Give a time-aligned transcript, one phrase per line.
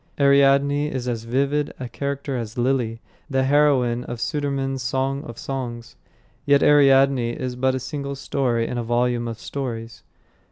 [0.19, 5.95] Ariadne is as vivid a character as Lilly, the heroine of Sudermann's Song of Songs;
[6.43, 10.01] yet Ariadne is but a single story in a volume of stories.